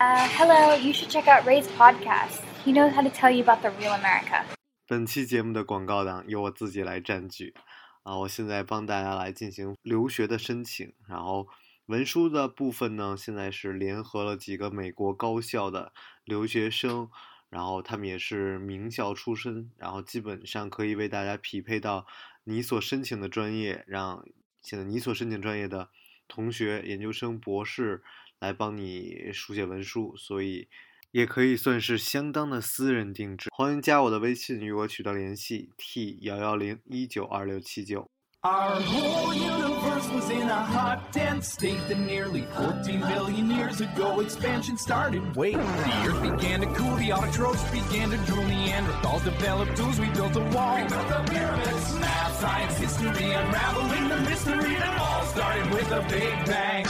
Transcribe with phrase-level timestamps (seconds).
[0.00, 2.40] Uh, hello, you should check out Ray's podcast.
[2.64, 4.46] He knows how to tell you about the real America.
[4.86, 7.52] 本期节目的广告档由我自己来占据
[8.02, 8.16] 啊！
[8.16, 11.48] 我现在帮大家来进行留学的申请，然后
[11.84, 15.92] 文书的部分呢，现在是联合了几个美国高校的
[16.24, 17.10] 留学生，
[17.50, 22.06] 然后他们也是名校出身，然后基本上可以为大家匹配到
[22.44, 24.24] 你所申请的专业，让
[24.62, 25.90] 现在你所申请专业的
[26.26, 28.02] 同学、研究生、博士
[28.40, 30.66] 来帮你书写文书，所以
[31.10, 33.50] 也可以算是相当的私人定制。
[33.54, 38.10] 欢迎加我的微信与我取得联系，t 幺幺零一九二六七九。
[38.42, 44.78] Our whole universe was in a hot, dense state that nearly 14 billion years ago expansion
[44.78, 45.20] started.
[45.36, 50.08] Wait, the earth began to cool, the autotrophs began to drool, Neanderthals developed tools, we
[50.14, 50.76] built a wall.
[50.76, 56.00] We built the pyramids, math, science, history, unraveling the mystery that all started with a
[56.08, 56.86] big bang.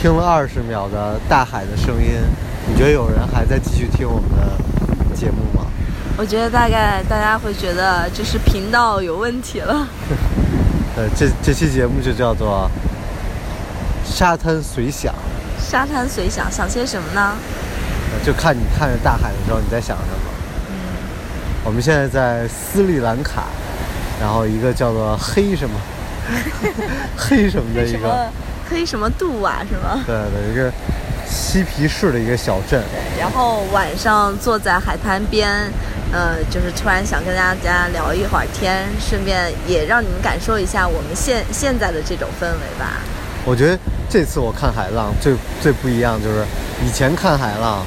[0.00, 2.08] 听了二十秒的大海的声音，
[2.66, 5.66] 你觉得有人还在继续听我们的节目吗？
[6.16, 9.86] 我觉得大概大家会觉得就是频道有问题了。
[10.96, 12.70] 呃，这这期节目就叫做
[14.10, 15.12] 《沙滩随想》，
[15.70, 17.34] 沙滩随想，想些什么呢？
[18.12, 20.30] 呃就看你看着大海的时候你在想什么。
[20.70, 20.74] 嗯
[21.62, 23.44] 我们现在在斯里兰卡，
[24.18, 25.76] 然后一个叫做黑什么
[27.18, 28.30] 黑什么的一个
[28.70, 30.04] 黑什么黑什么度啊，是吗？
[30.06, 30.72] 对对一个
[31.26, 32.82] 嬉皮士的一个小镇。
[33.18, 35.50] 然后晚上坐在海滩边，
[36.12, 43.02] 呃，就是突然想跟大家聊一会儿天，顺便也让你们感受一下我们现现在的这种氛围吧。
[43.44, 46.44] 我觉得这次我看海浪最最不一样就是
[46.84, 47.84] 以前看海浪，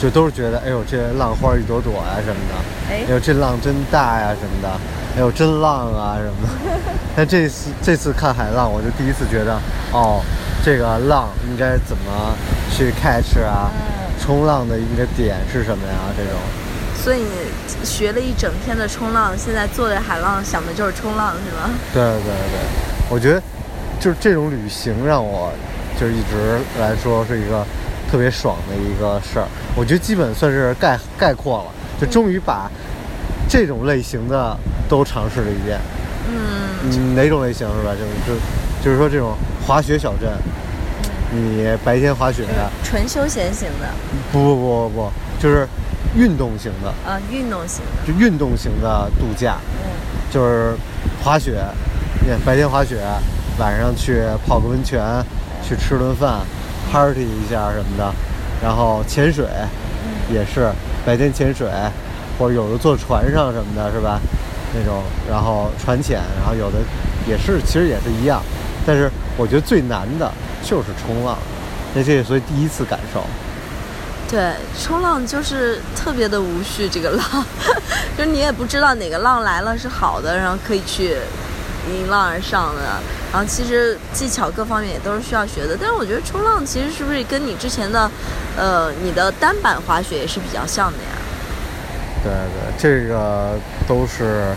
[0.00, 2.54] 就都是觉得哎呦这浪花一朵朵呀、什么的，
[2.90, 4.68] 哎哎呦这浪真大呀、什么的，
[5.16, 6.78] 哎呦真浪啊什么的。
[7.16, 9.58] 但这次这次看海浪，我就第一次觉得
[9.92, 10.20] 哦，
[10.62, 12.34] 这个浪应该怎么
[12.70, 13.70] 去 catch 啊？
[14.20, 15.94] 冲浪的一个点是什么呀？
[16.16, 16.34] 这种。
[17.02, 21.70] 所以你学了一整天的冲浪，现在坐在海浪想的就是冲浪，是吗？
[21.94, 22.60] 对对对，
[23.08, 23.40] 我觉得
[24.00, 25.52] 就是这种旅行让我
[25.98, 27.64] 就是一直来说是一个
[28.10, 29.46] 特别爽的一个事儿。
[29.76, 32.68] 我觉得基本算是概概括了，就终于把
[33.48, 34.56] 这种类型的
[34.88, 35.78] 都尝试了一遍。
[36.28, 37.92] 嗯，嗯，哪种类型是吧？
[37.94, 38.40] 就是就
[38.84, 39.34] 就是说这种
[39.66, 40.30] 滑雪小镇，
[41.32, 43.88] 你白天滑雪的，纯休闲型的，
[44.32, 45.66] 不不不不不，就是
[46.16, 49.56] 运动型的，啊，运动型的，就运动型的度假。
[49.84, 49.90] 嗯，
[50.32, 50.74] 就是
[51.22, 51.64] 滑雪，
[52.44, 52.98] 白天滑雪，
[53.58, 55.00] 晚上去泡个温泉，
[55.62, 56.40] 去吃顿饭
[56.90, 58.12] ，party 一下什么的，
[58.62, 59.46] 然后潜水，
[60.32, 60.70] 也是
[61.04, 61.68] 白天潜水，
[62.38, 64.20] 或者有的坐船上什么的，是吧？
[64.74, 66.78] 那种，然后船潜，然后有的
[67.26, 68.42] 也是，其实也是一样，
[68.84, 70.30] 但是我觉得最难的
[70.62, 71.38] 就是冲浪，
[71.94, 73.24] 那这所以第一次感受，
[74.28, 74.52] 对，
[74.82, 77.24] 冲浪就是特别的无序，这个浪，
[78.18, 81.16] 就是你也不知道哪个浪来了是好的，然后可以去
[81.88, 82.82] 迎浪而上的，
[83.32, 85.74] 然后其实技巧各方面也都是需要学的。
[85.80, 88.10] 但是我觉得冲浪其实是不是跟你之前的，
[88.58, 91.15] 呃，你的单板滑雪也是比较像的呀？
[92.26, 93.56] 对对，这个
[93.86, 94.54] 都是，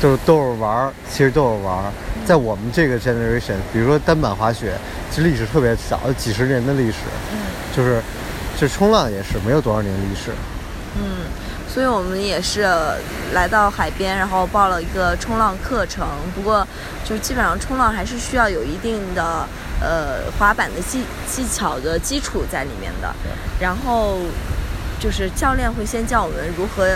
[0.00, 1.92] 就是都是玩儿，其实都是玩儿。
[2.24, 4.72] 在我们这个 generation，比如说单板滑雪，
[5.10, 6.98] 其实历史特别少，几十年的历史。
[7.32, 7.38] 嗯
[7.76, 8.00] 就是，
[8.58, 10.30] 就冲浪也是没有多少年历史。
[10.98, 11.28] 嗯，
[11.68, 12.66] 所以我们也是
[13.34, 16.08] 来到海边，然后报了一个冲浪课程。
[16.34, 16.66] 不过，
[17.04, 19.46] 就基本上冲浪还是需要有一定的
[19.78, 23.14] 呃滑板的技技巧的基础在里面的。
[23.60, 24.20] 然后
[24.98, 26.86] 就是教练会先教我们如何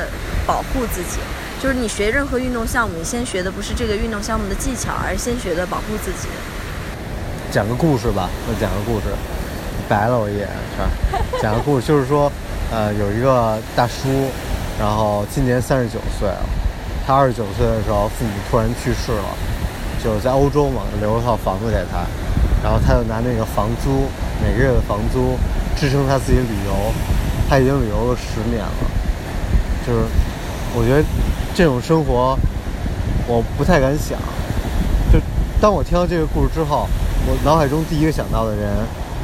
[0.46, 1.18] 保护自己。
[1.62, 6.28] 就是你学任何运动项目，你先学的不是这个运动项目的技巧，而是先学的保护自己。
[7.52, 9.06] 讲个故事吧，我讲个故事，
[9.88, 10.88] 白了我一眼是吧？
[11.42, 12.32] 讲个故事，就是说，
[12.72, 14.08] 呃，有一个大叔，
[14.78, 16.40] 然后今年三十九岁了，
[17.06, 19.36] 他二十九岁的时候，父母突然去世了，
[20.02, 22.06] 就是在欧洲嘛，留了套房子给他，
[22.62, 24.08] 然后他就拿那个房租，
[24.40, 25.36] 每个月的房租
[25.76, 26.72] 支撑他自己旅游，
[27.50, 28.70] 他已经旅游了十年了，
[29.84, 29.98] 就是
[30.72, 31.02] 我觉得
[31.52, 32.38] 这种生活
[33.26, 34.16] 我不太敢想，
[35.12, 35.18] 就
[35.60, 36.86] 当我听到这个故事之后，
[37.26, 38.70] 我脑海中第一个想到的人，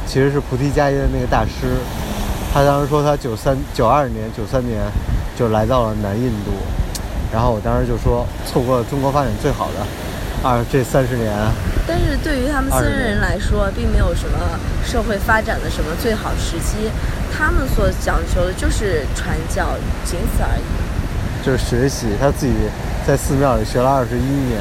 [0.05, 1.79] 其实是菩提伽耶的那个大师。
[2.53, 4.81] 他当时说他九三九二年、九三年
[5.39, 6.51] 就来到了南印度，
[7.31, 9.87] 然后我当时就说，错过了中国发展最好的
[10.43, 11.33] 二这三十年，
[11.87, 14.37] 但是对于他们僧人来说，并没有什么
[14.85, 16.91] 社会发展的什么最好时机，
[17.31, 19.65] 他们所讲求的就是传教，
[20.03, 21.45] 仅此而已。
[21.45, 22.53] 就是学习，他自己
[23.07, 24.59] 在寺庙里学了二十一年，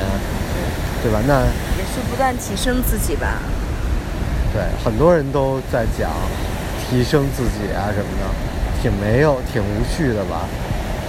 [1.03, 1.21] 对吧？
[1.27, 1.41] 那
[1.77, 3.43] 也是不断提升自己吧。
[4.53, 6.09] 对很多人都在讲
[6.89, 8.25] 提升自己啊什么的，
[8.81, 10.47] 挺没有挺无趣的吧？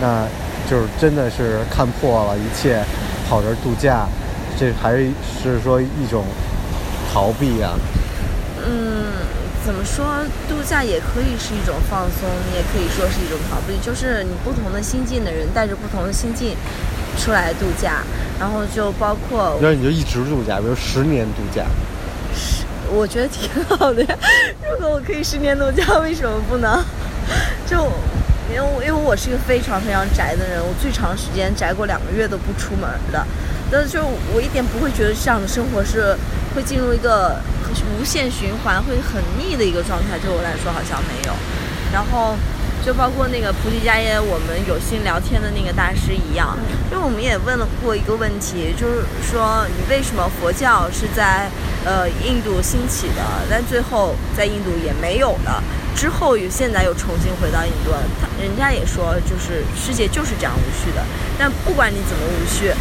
[0.02, 0.26] 那
[0.68, 2.84] 就是真的是看破了一切，
[3.30, 4.08] 跑这儿度假，
[4.60, 5.12] 这还是
[5.42, 6.26] 是说一种
[7.14, 7.78] 逃避啊？
[8.66, 9.06] 嗯，
[9.64, 10.04] 怎么说？
[10.50, 13.78] 度假也可以是一种放松，也可以说是一种逃避。
[13.86, 16.56] 就是你不同的心境的人带着不同的心境
[17.20, 18.02] 出来度假，
[18.40, 21.64] 然后就包括那你就一直度假，比如十年度假，
[22.92, 24.18] 我觉得挺好的呀。
[24.68, 26.84] 如果我可以十年度假，为什么不能？
[27.70, 27.78] 就
[28.52, 33.24] 因为因为我是一个非常非常宅的人，我最长时间宅过两个月都不出门的。
[33.72, 34.02] 但是就
[34.34, 36.16] 我一点不会觉得这样的生活是
[36.56, 37.42] 会进入一个
[38.00, 40.18] 无限循环，会很腻的一个状态。
[40.20, 41.34] 对我来说好像没有。
[41.94, 42.36] 然后
[42.86, 46.58] 就包括那个菩提迦耶，我们有幸聊天的那个大师一样，
[46.92, 51.50] 因为我们也问了过一个问题，就是说你为什么佛教是在
[51.86, 55.64] 呃印度兴起的，但最后在印度也没有了，
[55.96, 57.92] 之后又现在又重新回到印度。
[58.20, 61.04] 他人家也说，就是世界就是这样无序的，
[61.38, 62.72] 但不管你怎么无序，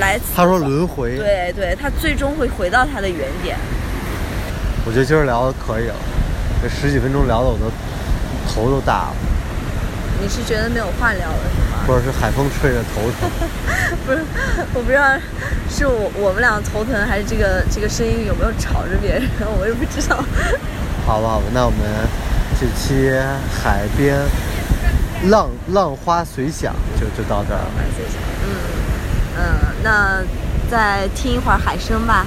[0.00, 3.56] 来他说轮回，对对，他最终会回到他的原点。
[4.84, 5.94] 我觉得今儿聊的可以了，
[6.62, 7.70] 这十几分钟聊的我都
[8.52, 9.14] 头都大了，
[10.20, 11.84] 你是觉得没有话聊了是吗？
[11.86, 13.30] 或者是海风吹着头疼。
[14.06, 14.24] 不是，
[14.74, 15.04] 我不知道
[15.70, 19.22] 是我我们俩头疼，还是这个这个声音有没有吵着别人，
[19.60, 20.16] 我也不知道。
[21.06, 21.78] 好吧，好吧，那我们
[22.58, 23.12] 这期
[23.62, 24.18] 海边
[25.30, 27.70] 浪浪花随响就就到这儿了。
[28.44, 28.81] 嗯
[29.36, 30.22] 嗯，那
[30.70, 32.26] 再听一会儿海声吧。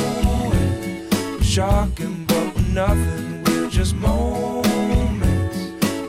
[1.51, 5.57] Shocking, but we're nothing, we're just moments.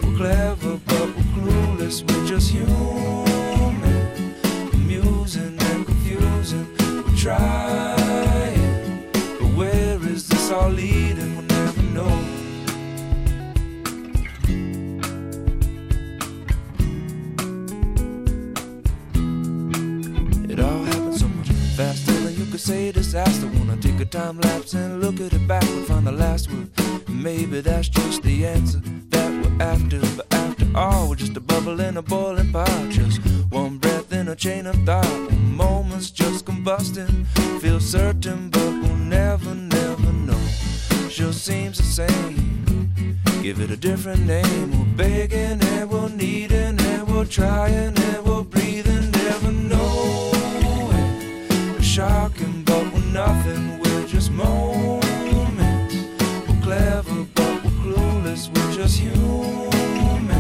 [0.01, 3.27] We're clever, but we're clueless, we're just human.
[4.73, 7.72] Amusing and confusing, we're trying.
[22.63, 23.49] Say disaster.
[23.59, 26.71] Wanna take a time lapse and look at it backward, find the last word.
[27.09, 29.99] Maybe that's just the answer that we're after.
[30.17, 32.89] But after all, we're just a bubble in a boiling pot.
[32.91, 35.33] Just one breath in a chain of thought.
[35.33, 37.27] Moment's just combusting.
[37.61, 40.45] Feel certain, but we'll never, never know.
[41.09, 43.19] Sure seems the same.
[43.43, 44.71] Give it a different name.
[44.71, 49.11] We're begging and we're needing and we're trying and we're breathing.
[49.11, 50.33] Never knowing.
[51.81, 52.52] Shocking,
[53.13, 53.79] nothing.
[53.79, 55.95] We're just moments.
[56.49, 58.49] We're clever, but we're clueless.
[58.49, 60.33] We're just human.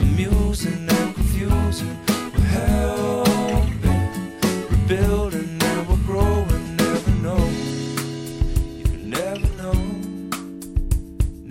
[0.00, 1.96] Amusing and confusing.
[2.34, 3.82] We're helping,
[4.70, 6.76] rebuilding, and we're growing.
[6.76, 7.44] Never know.
[8.78, 9.78] You can never know.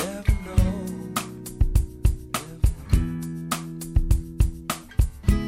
[0.04, 0.74] Never know.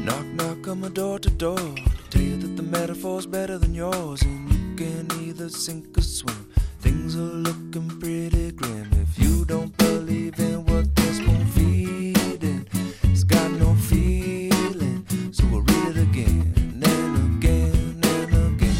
[0.06, 1.76] Knock, knock on my door to door.
[2.10, 6.52] Tell you that the metaphor's better than yours, and can either sink or swim.
[6.82, 12.68] Things are looking pretty grim if you don't believe in what this spoon feeding.
[13.04, 16.54] It's got no feeling, so we'll read it again
[16.84, 18.76] and again and again.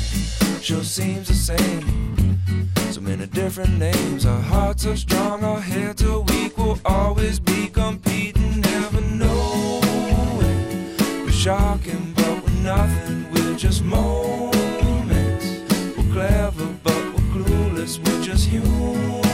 [0.62, 2.40] Sure seems the same.
[2.92, 7.68] So many different names, our hearts so strong, our heads are weak, we'll always be
[7.68, 10.98] competing, never knowing.
[11.24, 14.55] We're shocking, but we're nothing, we're just moments.
[18.00, 19.25] We're just human.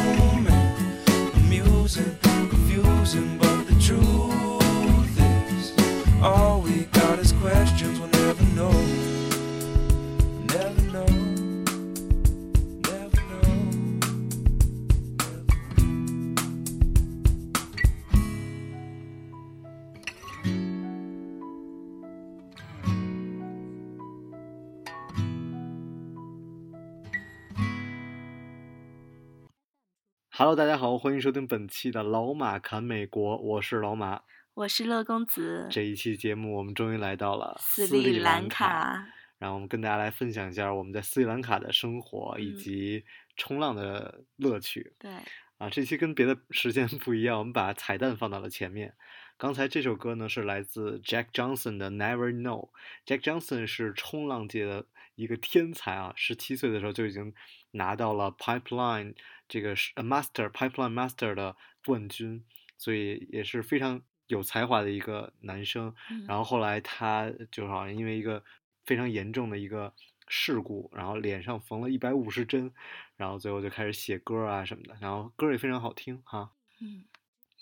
[30.41, 34.23] Hello，大家好，欢迎收听本期的老马侃美国，我是老马。
[34.55, 39.07] 我是乐公子，这一期节目我们终于来到了斯里里兰卡，卡。
[39.37, 43.05] 然后我们跟大家来分享一下我们在斯里兰卡的生活以嗯及
[43.37, 44.91] 冲浪的乐趣。
[44.97, 45.11] 对，
[45.59, 48.95] 啊，这期跟别的时间不一样，我们把彩蛋放到了前面。
[49.37, 52.69] 刚才这首歌呢是来自 Jack Johnson 的 Never Know。
[53.05, 57.33] Jack Johnson 是冲浪界的一个天才啊，十七岁的时候就已经
[57.71, 59.15] 拿到了 Pipeline
[59.47, 62.43] 这个 Master Pipeline Master 的冠军，
[62.77, 65.93] 所以也是非常有才华的一个男生。
[66.09, 68.43] 嗯然后后来他就好像因为一个
[68.85, 69.93] 非常严重的一个
[70.27, 72.71] 事故，然后脸上缝了一百五十针，
[73.17, 76.51] 然后最后就开始写歌啊什么的，然后歌也非常好听哈。
[76.79, 77.03] 嗯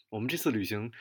[0.10, 0.92] 我们这次旅行，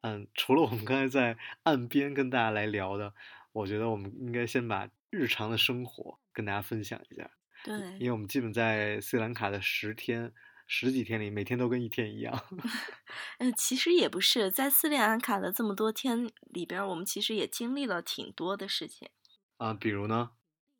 [0.00, 3.12] 嗯，除了我们刚才在岸边跟大家来聊的，
[3.52, 7.30] 我觉得我们应该先把日常的生活跟大家分享一下，
[7.62, 10.32] 对因为，我们基本在斯里兰卡的十天。
[10.66, 12.42] 十几天里，每天都跟一天一样。
[13.36, 19.10] 嗯， 其实也不是，在斯里兰卡的这么多天里边儿，我们其实也经历了挺多的事情。
[19.58, 20.30] 啊，比如呢？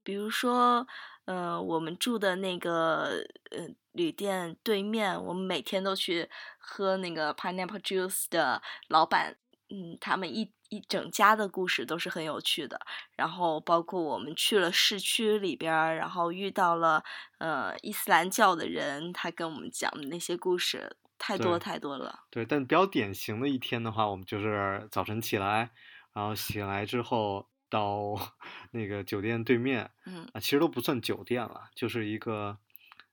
[0.02, 0.86] 比如说，
[1.26, 9.36] 呃，我们住的那个呃旅店对面，我们每天都去喝那个 pineapple juice 的老板，
[9.68, 12.80] 嗯，他们一一整家的故事都是很有趣的。
[13.16, 17.02] 然后包括我们去了市区里边儿，然后遇到了
[17.38, 22.24] 呃伊斯兰教的人，他跟我们讲的那些故事太多太多了。
[22.30, 25.70] 对，但比较典型的一天的话，我们就是早晨起来，
[26.12, 28.14] 然后醒来之后到
[28.72, 32.58] 那个酒店对面嗯，啊，其实都不算酒店了，就是一个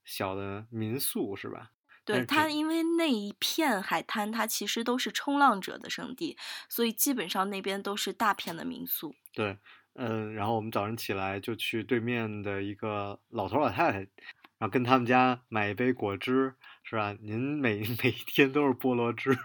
[0.03, 1.71] 小的民宿，是吧？
[2.03, 9.15] 但对它因为那一片海滩，它其实都是冲浪者的圣地，所以基本上那边都是大片的民宿。
[9.33, 9.57] 对，
[9.93, 14.07] 嗯，然后我们早上起来就去对面的一个老头老太太，然
[14.61, 17.15] 后跟他们家买一杯果汁，是吧？
[17.21, 19.37] 您每 每一天都是菠萝汁，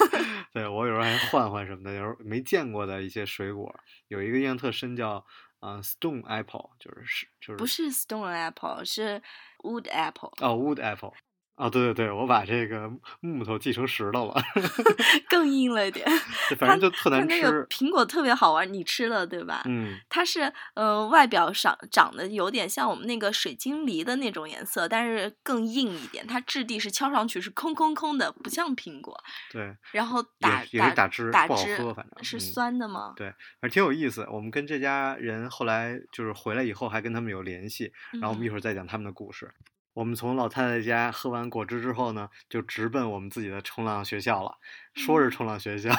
[0.52, 3.74] 对我有时候还换换什么的，有时候没见过的一些水果，
[4.08, 5.24] 有一个印象特深叫
[5.60, 9.22] 啊、呃 Stone Apple，就是是就是不是 Stone Apple，是
[9.58, 11.14] Wood Apple，哦 Wood Apple。
[11.54, 12.90] 哦，对对对，我把这个
[13.20, 14.42] 木头记成石头了，
[15.28, 16.04] 更硬了一点。
[16.58, 17.40] 反正就特它难吃。
[17.40, 19.62] 那个苹果特别好玩，你吃了对吧？
[19.66, 26.26] 嗯，它是呃外表上长得有点像我们那个水晶梨的那种颜色，但是更硬一点。
[26.26, 29.14] 它质地是敲上去是空空空的，不像苹果。
[29.52, 33.12] 对，然后打也是打汁不好打汁喝反正是嗯酸的吗？
[33.14, 33.28] 对，
[33.60, 34.26] 反正挺有意思。
[34.30, 39.52] 我们跟这家人后来就是回来以后还跟他们有联系，然后我们一嗯会儿再讲他们的故事。
[39.94, 44.58] 我们从老太太家喝完果汁之后呢，就直奔我们自己的冲浪学校了。
[44.94, 45.90] 说是嗯冲浪学校，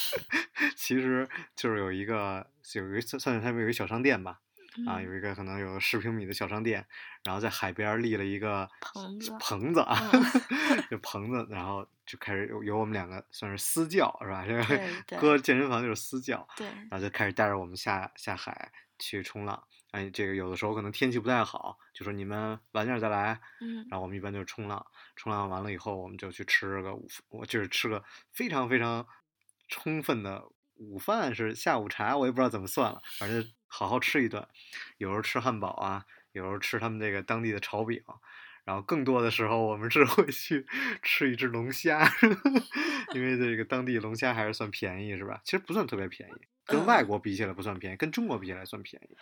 [0.76, 4.40] 其实就是有一个有一个算算是他们有一个小商店吧，
[4.86, 6.86] 啊，嗯有一个可能有十平米的小商店，
[7.24, 14.44] 然后在海边立了一个棚子棚子啊，嗯就棚子，然后就开始有有我们两个算是私教是吧？
[14.46, 19.62] 这对 个对搁健身房就是私教，对，然后就开始带着我们下下海去冲浪。
[19.96, 24.84] 哎，这个有的时候可能天气不太好，就说你们晚点再来，嗯然后我们一般就是冲浪，
[25.16, 29.06] 冲浪完了以后，我们就去吃个午，我就是吃个非常非常
[29.68, 34.46] 充分的午饭，是下午茶，我也不知道怎么算了，反正好好吃一顿。
[34.98, 38.02] 有时候吃汉堡啊，有时候吃他们这个当地的炒饼，
[38.66, 40.66] 然后更多的时候我们是会去
[41.02, 42.06] 吃一只龙虾，
[43.14, 45.40] 因为这个当地龙虾还是算便宜，是吧？
[45.42, 46.32] 其实不算特别便宜，
[46.66, 49.16] 跟外嗯国比起来不算便宜，跟中国比起来算便宜。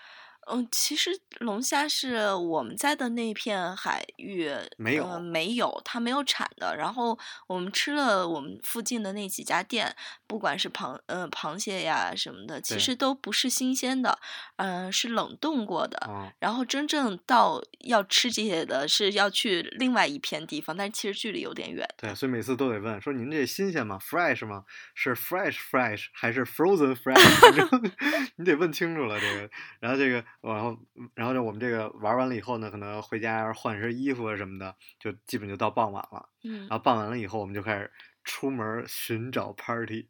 [0.46, 1.10] 嗯，其实
[1.40, 6.76] 龙虾是我们在的那片海域没有呃没有，它没有产的。
[6.76, 9.94] 然后我们吃了我们附近的那几家店，
[10.26, 14.18] 不管是螃呃螃蟹呀什么的，其实都不是新鲜的，
[14.56, 15.98] 嗯、是冷冻过的。
[16.08, 21.88] 哦，然后真正到要吃这些的是要去另外一片地方，但其实距离有点远。
[21.96, 24.64] 对，所以每次都得问说您这新鲜吗？fresh 吗？
[24.94, 27.92] 是 fresh fresh 还是 frozen fresh？
[28.36, 29.50] 你得问清楚了这个。
[29.80, 30.76] 然后这个然后
[31.14, 36.28] 然后就我们这个玩完了以后呢，可能回家换身衣服啊什么的，就基本就到傍晚了。
[36.44, 36.60] 嗯。
[36.68, 37.90] 然后傍晚了以后，我们就开始
[38.24, 40.08] 出门寻找 party，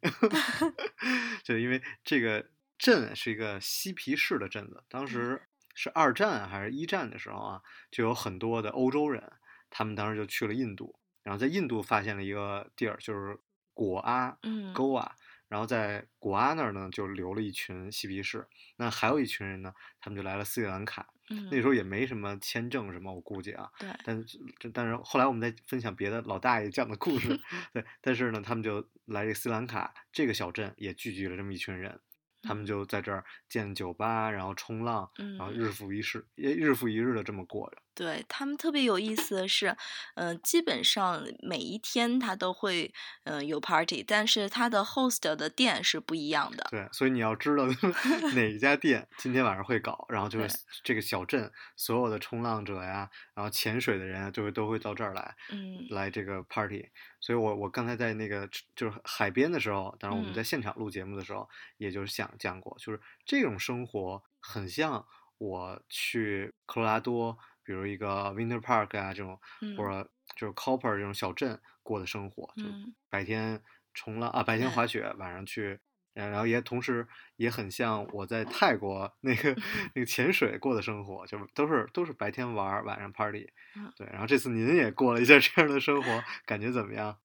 [1.43, 2.45] 就因为这个
[2.77, 5.41] 镇是一个嬉皮士的镇子，当时
[5.73, 7.61] 是二战还是一战的时候啊，
[7.91, 9.23] 就有很多的欧洲人，
[9.69, 13.37] 他们当时就去了印度，然后在印度发现了一个地儿，就是
[13.73, 14.73] 果阿嗯。
[14.73, 15.11] Goa，
[15.55, 18.45] 然后在古阿那儿呢就留了一群嬉皮士，
[18.75, 24.37] 那还有一群人呢，他们就来了斯里兰卡，嗯，那时候也没什么签证什么，我估计啊，对，但是
[24.73, 27.39] 但是后来我们在分享别的老大爷讲的故事，
[27.71, 31.97] 对，但是呢，他们就来这个斯里兰卡这个小镇也聚集了这么一群人，
[32.41, 35.57] 他们就在这儿建酒吧，然后冲浪，然后嗯。
[35.57, 37.77] 日复一日，也日复一日的这么过着。
[37.95, 39.75] 对他们特别有意思的是，
[40.15, 46.67] 嗯、基本上每一天他都会嗯、呃有 party，但是他的 host 的店是不一样的。
[46.69, 47.65] 对，所以你要知道
[48.35, 56.89] 哪一家店今天晚上会搞，然后就是这个小镇所有的冲浪者呀，然后潜水的人啊，就会都会到这儿来，嗯来这个 party。
[57.21, 65.03] 所以我我刚才在那个就是海边的时候，当然我们嗯在现场录节目的时候，也就是想讲过，就是这种生活很像
[65.37, 73.61] 我去科罗拉多，比如一个 Winter Park 啊这种，嗯或者就是 Copper 这种小镇过的生活，就嗯白天
[73.93, 75.79] 冲浪啊，白天滑 雪，晚上去。
[76.13, 77.05] 然然后也同时
[77.35, 79.53] 也很像我在泰国那个
[79.93, 84.07] 那个潜水过的生活，就都是都是白天玩儿，晚上 party，嗯对。
[84.07, 87.17] 然后这次您也过了一下这样的生活，感觉怎么样？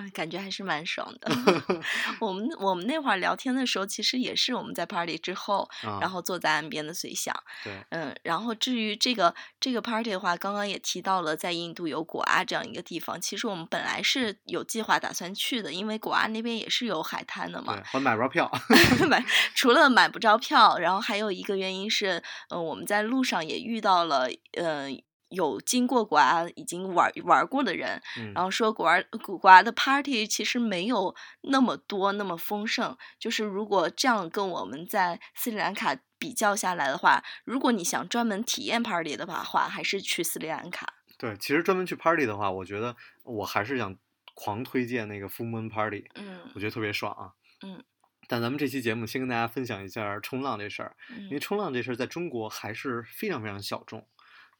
[0.00, 1.28] 嗯，感觉还是蛮爽的。
[2.20, 7.34] 我们我们那会儿聊天的时候，其实也是我们在 party 之后，啊，然后坐在岸边的随想。
[7.64, 13.20] 对，嗯，然后至于这个这个 party 的话，刚刚也提到了，在印度有果阿这样一个地方。
[13.20, 17.82] 其实我们本来是有计划打算去的，因为果阿那边也是有海滩的嘛对，。
[17.94, 18.50] 我买不着票，
[19.10, 19.24] 买
[19.54, 24.88] 除了买不着票，然后还有一个原因是，嗯、我们在路上也遇到了，呃，
[25.28, 40.94] 有经过果阿已经玩玩过的人，嗯然后说果儿果阿的 party 其实没有那么多那么丰盛，就是如果这样跟我们在斯里兰卡比较下来的话，如果你想专门体验 party 的话，话还是去斯里兰卡。
[41.16, 43.96] 对，其实专门去 party 的话，我觉得我还是想
[44.34, 47.32] 狂推荐那个 Full Moon Party，嗯我觉得特别爽啊。
[47.62, 47.82] 嗯。
[48.30, 54.06] 但咱们这期节目先跟大家分享一下冲浪这事儿，因为嗯冲浪这事儿在中国还是非常非常小众，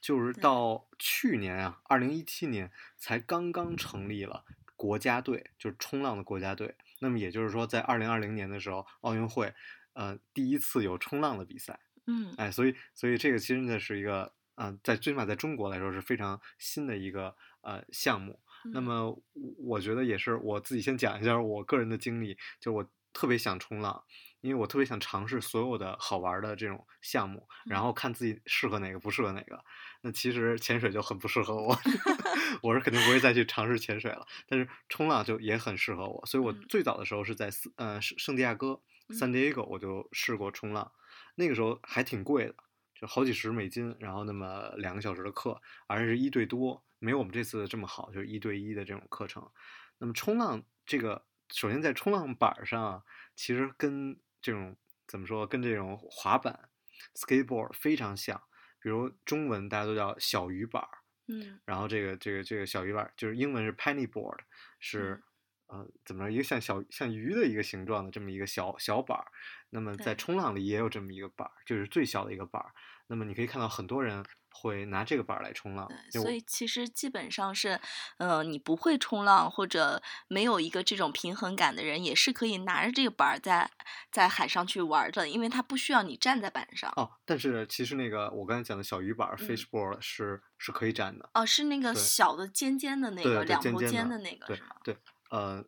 [0.00, 4.44] 就是到去年啊，二零一七年才刚刚成立了
[4.76, 6.76] 国家队，就是冲浪的国家队。
[7.00, 9.54] 那么也就是说，在二零二零年的时候，奥运会，
[9.92, 11.78] 呃，第一次有冲浪的比赛。
[12.06, 18.40] 嗯哎，所以所以这个其实真的是一个，嗯、在最起码在中国来说是非常新的一个呃项目。
[18.72, 19.22] 那嗯么我
[19.58, 24.04] 我觉得也是我自己先讲一下我个人的经历，就我特别想冲浪，
[24.40, 29.62] 因为我特别想尝试所有的好玩儿的这种项目，然嗯后看自己适合哪个不适合哪个。
[30.02, 31.76] 那其实潜水就很不适合我，
[32.62, 34.26] 我是肯定不会再去尝试潜水了。
[34.46, 40.92] 但是冲浪就也很适合我，所以我嗯最早的时候是在斯呃圣圣地亚哥嗯 San Diego 我就试过冲浪，
[41.34, 42.54] 那个时候还挺贵的，
[42.94, 49.50] 就好几十美金，然后那么两个小时的课，而且是一对多，没有我们这次这么好，就是一对一的这种课程。
[49.98, 53.02] 那么冲浪这个，首先在冲浪板儿上啊，
[53.34, 56.68] 其实跟这种怎么说，跟这种滑板
[57.14, 58.40] skateboard 非常像，
[58.80, 60.88] 比如中文大家都叫小鱼板儿，
[61.26, 64.38] 嗯然后这个这个这个小鱼板儿就是英文是 penny board，
[64.78, 65.22] 是、
[65.66, 69.26] 呃怎么说一个像小像鱼的一个形状的这么一个小小板儿。
[69.70, 72.72] 那么在冲浪里也有这么一个板儿，就是最小的一个板儿。
[73.06, 74.24] 那么你可以看到很多人
[74.60, 77.78] 会拿这个板儿来冲浪，对，所以其实基本上是，
[78.16, 83.70] 呃，你不会冲浪或者没有一个这种平衡感的人，也是可以拿着这个板儿在
[84.10, 86.92] 在海上去玩儿的，因为它不需要你站在板上。
[86.96, 94.68] 哦，但是其实那个我刚才讲的小鱼板 fishboard 是是可以站的，哦，是那个小的尖尖的那个，两头尖尖的那个对是吗？
[94.82, 94.96] 对，
[95.30, 95.64] 呃，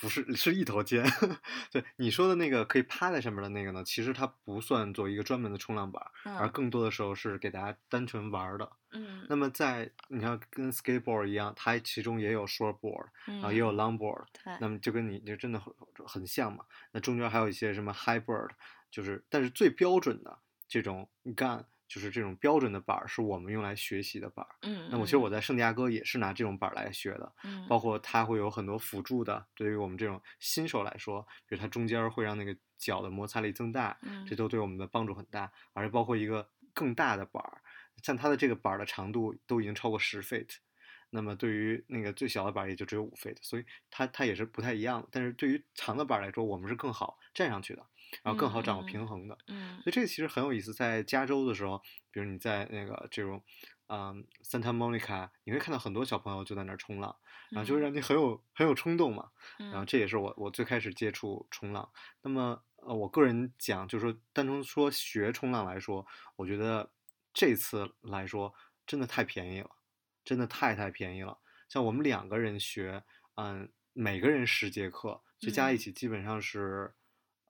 [0.00, 1.04] 不是，是一头尖。
[1.70, 8.70] 对你说的那个可以趴在上面的那个呢，其实它不算做一个专门的冲浪板儿，而嗯更多的时候是给大家单纯玩的。
[8.92, 15.72] 嗯那么在你看跟 skateboard 一样，它其中也有 shortboard，然后也有嗯 longboard，对那么就跟你就真的很
[16.06, 16.64] 很像嘛。
[16.92, 18.50] 那中间还有一些什么 highboard，
[18.90, 24.56] 就是但是最标准的这种 gun，就是这种标准的板儿，是我们用来学习的板儿。
[24.62, 37.62] 嗯，那我其实我在圣地亚哥也是拿这种板儿来学的，嗯包括它会有很多辅助的，对于我们这种新手来说，比如它中间儿会让那个脚的摩擦力增大，嗯这都对我们的帮助很大，而且包括一个更大的板儿，
[38.02, 40.56] 像它的这个板儿的长度都已经超过十 feet，
[41.10, 45.08] 那么对于那个最小的板儿也就只有五 feet，所以它它也是不太一样的。
[45.12, 47.86] 但是对于长的板儿来说，我们是更好站上去的。
[48.22, 49.36] 然后更好掌握平衡的。
[49.48, 53.42] 嗯所以这个其实很有意思，在加州的时候，比如你在那个这种，
[53.88, 57.14] 嗯，Santa Monica，你会看到很多小朋友就在那儿冲浪，
[57.50, 59.30] 然后就会让你很有很有冲动嘛。
[59.58, 61.90] 然后嗯这也是我我最开始接触冲浪。
[62.22, 66.90] 那么呃，我个人讲，就是说单从说学冲浪来说，我觉得
[67.32, 68.54] 这次来说
[68.86, 69.70] 真的太便宜了，
[70.24, 71.38] 真的太太便宜了。
[71.68, 73.02] 像我们两个人学，
[73.36, 76.94] 嗯，每个人十节课，就加一嗯起基本上是，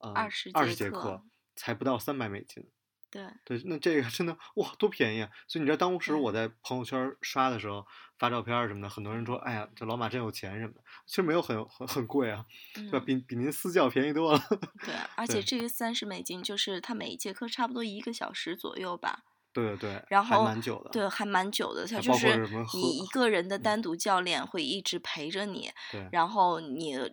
[0.05, 1.23] 嗯，20二十节课，
[1.57, 2.69] 才不到三百美金。
[3.11, 5.31] 对，对，那这个真的哇，多便宜啊！
[5.47, 7.87] 所以你知道，当时我在朋友圈刷的时候，
[8.19, 12.99] 发照片什么的，很多人说：“哎呀，这老马真有钱什么的。”其实没有很很很贵啊，对吧？
[12.99, 14.39] 嗯比比您私教便宜多了。
[14.85, 19.21] 对，而且这个三十美金就是他每一节课差不多一个小时左右吧。
[19.53, 20.91] 对对对，然后还蛮久的。
[20.91, 21.87] 对，还蛮久的。
[21.87, 22.37] 它就是
[22.75, 27.09] 你一个人的嗯单独教练会一直陪着你，对然后你呃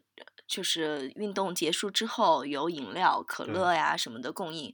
[0.52, 4.74] 就是运动结束之后有饮料、可乐呀什么的供应，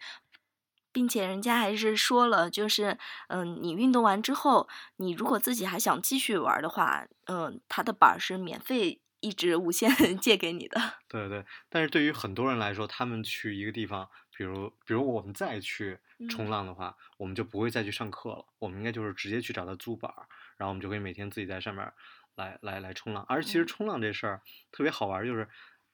[0.91, 2.97] 并且人家还是说了，就是
[3.29, 10.97] 嗯，你运动完之后，你如果自己还想继续玩的话，嗯，他的板儿是免费一直无限 借给你的。
[11.09, 16.49] 对对，但是对于很多人来说，他们去一个地方，比如比如我们再去冲嗯。
[16.49, 21.93] 浪的话，我们就不会再去上课了，我们应该就是直接去找他租板儿，然后我们就可以每天自己在上面儿
[22.37, 23.25] 来来来冲浪。
[23.27, 25.49] 而其实嗯冲浪这事儿特别好玩儿，就是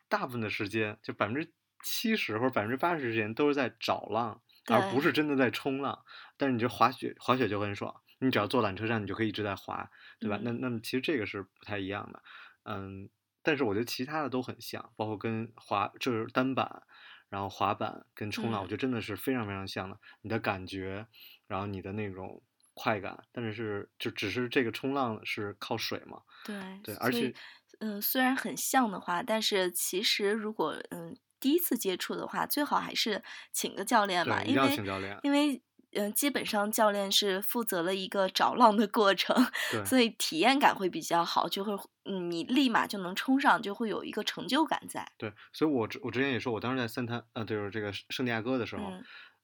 [0.08, 1.52] 大部分的时间，就百分之
[1.84, 6.06] 七十或者百分之八十时间都是在找浪，而不是真的在冲浪。
[6.38, 10.38] 但是你这滑雪滑雪就很爽，你只要坐缆车上，你就可以一直在滑，对吧？
[10.44, 12.22] 那嗯那么其实这个是不太一样的，
[12.66, 13.10] 嗯。
[13.46, 16.84] 但是我觉得其他的都很像，包括跟滑就是单板，
[17.28, 20.00] 然后滑板跟冲浪，我嗯觉得真的是非常非常像的。
[20.22, 21.06] 你的感觉，
[21.46, 22.42] 然后你的那种
[22.74, 27.34] 快感，但是是就只是这个冲浪是靠水嘛，对对而且
[27.80, 35.20] 嗯，虽然很像的话，但是其实如果嗯第一次接触的话，最好还是请个教练吧，一定要因为请教练。
[35.24, 35.62] 因为
[35.96, 39.36] 嗯、基本上教练是负责了一个找浪的过程，
[39.72, 41.72] 对所以体验感会比较好，就会
[42.06, 45.08] 嗯你立马就能冲上，就会有一个成就感在。
[45.20, 49.04] 对，所以我之我之前也说，我当时在三滩呃，就是这个圣地亚哥的时候，嗯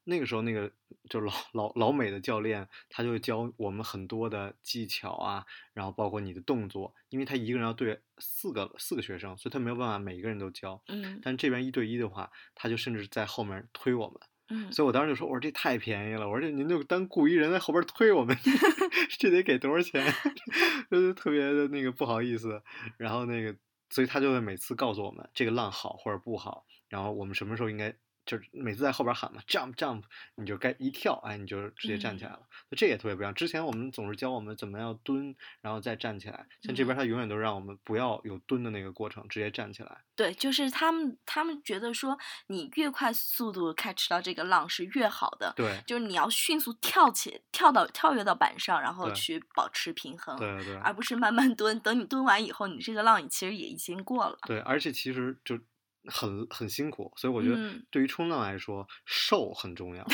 [0.09, 0.71] 那个时候那个
[1.09, 10.81] 就老老老美的教练，他就教我们很多的技巧啊，然后包括你的动作，因为他一个人要对四个四个学生，所以他没有办法每一个人都教。
[10.87, 14.19] 嗯但这边一对一的话，他就甚至在后面推我们，
[14.49, 18.35] 嗯，所以我当时就说，我说这太便宜了，我说这您就当雇一人在后边推我们，
[19.19, 20.03] 这得给多少钱？
[20.89, 22.61] 就是特别的那个不好意思。
[22.97, 23.55] 然后那个，
[23.89, 27.95] 所以他就会每次告诉我们这个浪好或者不好，然后我们什么时候应该。
[28.29, 30.03] 就是每次在后边喊嘛，jump jump，
[30.35, 32.41] 你就该一跳，哎，你就直接站起来了。
[32.77, 33.33] 这也特别不一样。
[33.33, 36.45] 之前我们总是教我们怎么样蹲，然后再站起来。
[36.61, 39.97] 像这边他永远都让我们不要有蹲的那个过程，直接站起来。
[40.15, 42.15] 对，就是他们他们觉得说
[42.47, 50.37] 你越快速度 catch 到这个浪是越好的，对，就是你要迅速跳起跳到跳跃到板上，然后去保持平衡。
[50.37, 50.75] 对对。
[50.81, 54.37] 而不是慢慢蹲，等你蹲完以后，你这个浪其实也已经过了。
[54.45, 55.57] 对，而且其实就
[56.05, 60.05] 很很辛苦，所以我觉得嗯对于冲浪来说，瘦很重要。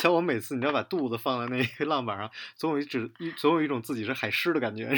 [0.00, 4.90] 像我每次，你知道把肚子放在那个浪板上，总有一只一总有一种自己是海狮的感觉，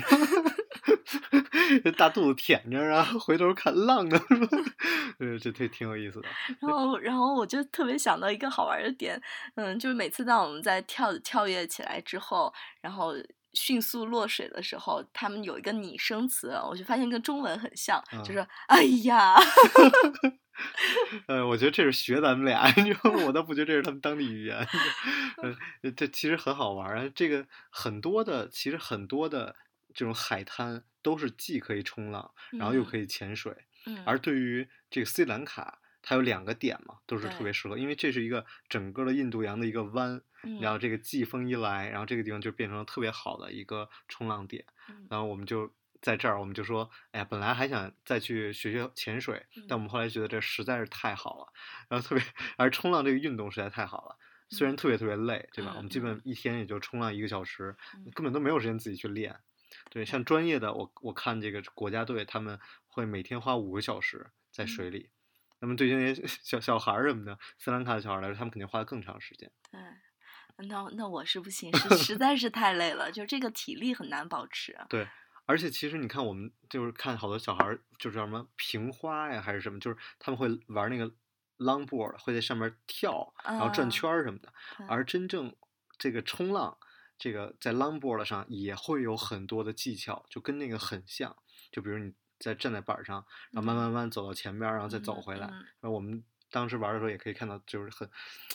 [1.96, 4.18] 大肚子舔着，然后回头看浪呢，
[5.18, 6.28] 呃，这挺挺有意思的。
[6.60, 9.20] 然后，然后我就特别想到一个好玩的点，
[9.56, 13.14] 嗯，就是每次当我们在跳跳跃起来之后，然后
[13.54, 19.34] 迅速落水的时候，他们有一个拟声词，我就发现跟中文很像，就嗯是“哎呀
[21.26, 22.62] 呃，我觉得这是学咱们俩？
[23.26, 24.56] 我倒不觉得这是他们当地语言。
[25.82, 27.10] 呃，这其实很好玩儿啊。
[27.14, 29.56] 这个很多的，其实很多的
[29.92, 45.74] 这种海滩都是既可以冲浪，然后又可以潜水。”，嗯，而对于这个斯里兰卡，它有两个点嘛，都是特别适合，因为这是一个整个的印度洋的一个湾，嗯然后这个季风一来，然后这个地方就变成了特别好的一个冲浪点，嗯然后我们就。
[46.04, 51.46] 在这儿，我们就说，哎呀，本来还想再去学学潜水，但我们后来觉得这实在是太好了，
[51.88, 52.22] 然后特别，
[52.58, 54.18] 而冲浪这个运动实在太好了，
[54.50, 55.70] 虽然特别特别累，对吧？
[55.72, 59.34] 嗯我们基本一天也就冲浪一个小时，嗯根本都没有时间自己去练。
[59.88, 65.08] 对，像专业的，我我看这个国家队，他们会每天花五个小时在水里。
[65.64, 69.50] 那么对于那些小小孩儿什么的，斯里兰卡的小孩儿来说，他们肯定花的更长时间。
[69.70, 69.80] 对。
[70.68, 74.78] 那那我是不行，是实在是太累了，就这个体力很难保持。
[74.88, 75.04] 对，
[75.46, 81.12] 而且其实你看，我们就是看好多小孩儿，就是叫什么平花呀，还是什么，就是他们会玩那个
[81.58, 84.52] longboard，会在上面跳，然后转啊圈儿什么的。
[84.78, 85.52] 对而真正
[85.98, 86.78] 这个冲浪，
[87.18, 91.36] 这个在 longboard 上也会有很多的技巧，就跟那个很像。
[91.72, 95.46] 就比如你在站在板儿上，然后慢慢慢走到前边儿，然后再走回来。
[95.80, 98.08] 然后我们当时玩的时候也可以看到，就是很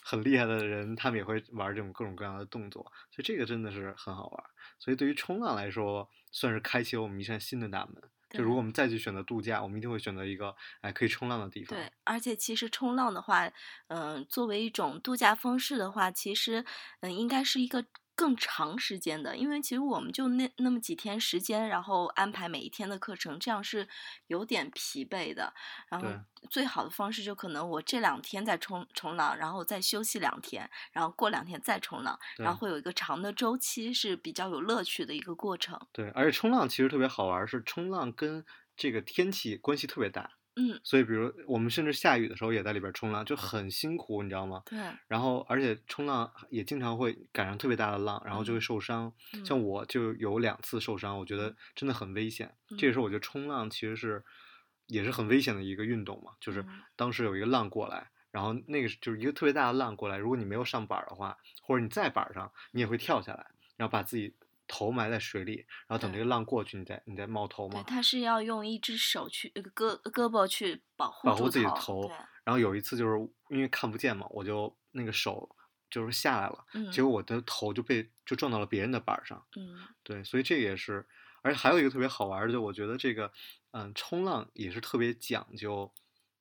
[0.04, 4.43] 很厉害的人，他们也会玩这种各种各样的动作，所以这个真的是很好玩。
[4.78, 7.95] 所以对于冲浪来说，算是开启了我们一扇新的大门。
[8.30, 11.75] 就如果我们再去选择度假，我们一定会选择一个哎可以冲浪的地方。
[11.75, 13.52] 对，而且其实冲浪的话，
[13.88, 16.63] 嗯、作为一种度假方式的话，其实
[16.99, 17.84] 嗯、应该是一个
[18.19, 23.88] 更长时间的，因为其实我们就那那么几天时间，然后安排每一天的课程，这样是
[24.27, 25.53] 有点疲惫的。
[25.88, 26.05] 然后
[26.49, 35.79] 最好的方式就可能我这两天再冲冲浪，然后再休息两天，然后过两天再冲浪，然后会有一个长的周期，是比较有乐趣的一个过程。
[35.93, 40.38] 对，而且冲浪其实特别好玩儿，是冲浪跟这个天气关系特别大。
[40.55, 44.62] 嗯，所以，比如我们甚至下雨的时候也在里边冲浪，就很辛苦，你知道吗？
[44.65, 49.13] 对，然后，而且冲浪也经常会赶上特别大的浪，然后就会嗯受伤。
[49.33, 52.53] 嗯像我就有两次受伤，我觉得真的很危险。
[52.77, 54.23] 这个嗯时候，我觉得冲浪其实是
[54.88, 56.33] 也是很危险的一个运动嘛。
[56.41, 64.35] 就是嗯当时有一个浪过来，然后那个就是一个特别大的浪过来，如果你没有上板的话，或者你在板上，你也会跳下来，然后把自己
[64.69, 67.84] 头埋在水里，然后等这个浪过去，你再你再冒头对，嘛。
[67.86, 73.17] 他是要用一只手去呃胳胳膊去保护保护自己的头，对，然后有一次就是
[73.49, 75.49] 因为看不见嘛，我就那个手
[75.89, 79.43] 就是下来了，嗯结果我的头就被就撞到了别人的板儿上。
[79.58, 81.05] 嗯对，所以这也是，
[81.41, 83.32] 而且还有一个特别好玩儿的，就我觉得这个，
[83.71, 85.91] 嗯，冲浪也是特别讲究，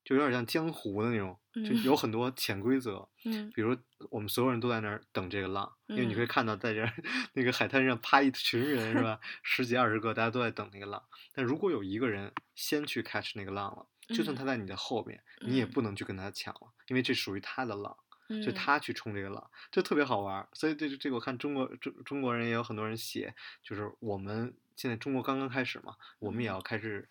[0.08, 3.06] 就有点像江湖的那种，就嗯有很多潜规则。
[3.26, 3.76] 嗯比如
[4.08, 6.90] 我们所有人都在那儿等这个浪，因为你会嗯看到在这儿
[7.34, 11.02] 那个海滩上趴一群人是吧， 十几二十个，大家都在等那个浪。
[11.34, 17.94] 但如果有一个人先去 catch 那个浪了，就算嗯他在你的后面，你也嗯不能去跟他抢了，因为这属于他的浪。
[18.28, 20.46] 就嗯他去冲这个浪，就特别好玩儿。
[20.52, 27.08] 所以这这个我看中国中中国人也有很多人写，就是我们现在中国刚刚开始嘛，我们也嗯要开始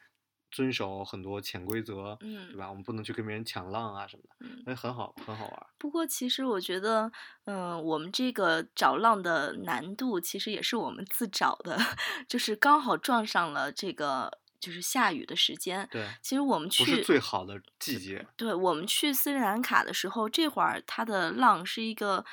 [0.58, 2.68] 遵守很多潜规则，嗯对嗯吧？
[2.68, 4.76] 我们不能去跟别人抢浪啊什么的，嗯。
[4.76, 5.68] 很好很好玩儿。
[5.78, 7.12] 不过其实我觉得，
[7.46, 11.78] 嗯、我们这个找浪的难度其实也是我们自找的，
[12.28, 15.88] 就是刚好撞上了这个就是下雨的时间。
[15.92, 22.26] 对，其实我们去不是最好的季节，对，我们去斯里兰卡的时候，这会儿它的浪是一个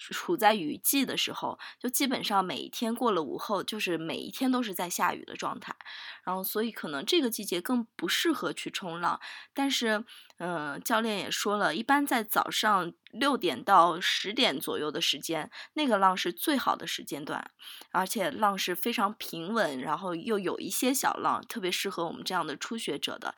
[0.00, 5.76] 处在雨季的时候，就基本上每一天过了午后，就是每一天都是在下雨的状态。
[6.24, 9.20] 然后，所以可能这个季节更不适合去冲浪。
[9.52, 10.04] 但是，
[10.38, 17.50] 嗯、教练也说了，一般在早上六点到十点左右的时间，那个浪是最好的时间段，
[17.90, 23.34] 而且浪是非常平稳，然后又有一些小浪，特别适合我们这样的初学者的。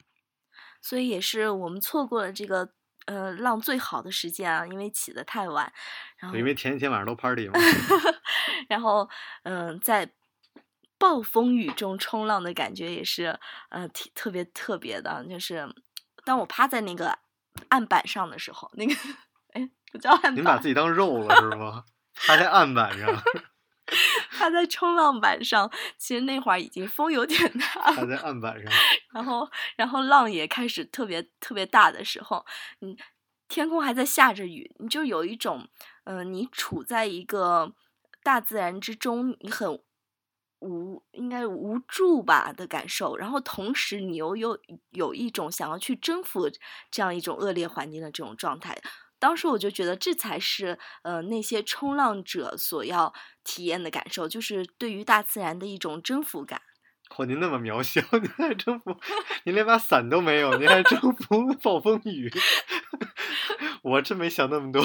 [0.80, 2.72] 所以也是我们错过了这个
[3.06, 5.72] 呃浪最好的时间啊，因为起得太晚，
[6.18, 7.54] 然后因为前一天晚上都 party 嘛。
[8.68, 9.08] 然后
[9.42, 10.12] 嗯、在
[10.98, 13.38] 暴风雨中冲浪的感觉也是
[13.70, 15.68] 呃挺特别特别的，就是
[16.24, 17.18] 当我趴在那个
[17.68, 18.94] 案板上的时候，那个
[19.54, 21.84] 哎不叫案板您把自，己当肉了是吗？
[22.26, 23.22] 趴在案板上，
[24.42, 28.72] 趴在冲浪板上，其实那会儿已经风有点大他在岸板上，
[29.12, 32.44] 然后，然后浪也开始特别特别大的时候，
[32.80, 32.96] 嗯
[33.46, 35.68] 天空还在下着雨，你就有一种，
[36.04, 37.72] 嗯、你处在一个
[38.24, 39.80] 大自然之中，你很
[40.58, 44.58] 无应该无助吧的感受，然后同时你又有
[44.90, 46.50] 有一种想要去征服
[46.90, 48.76] 这样一种恶劣环境的这种状态。
[49.22, 56.60] 当时我就觉得这才是呃那些冲浪者所要体验的感受，就是对于大自然的一种征服感。
[57.08, 58.96] 嚯，您那么渺小， 您还征服，
[59.44, 62.28] 您连把伞都没有，您还征服 暴风雨，
[63.84, 64.84] 我真没想那么多。